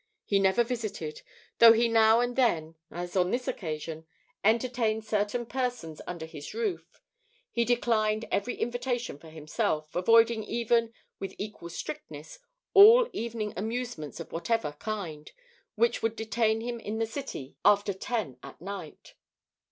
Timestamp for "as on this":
2.89-3.47